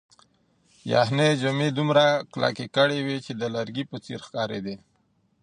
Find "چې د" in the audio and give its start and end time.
3.25-3.43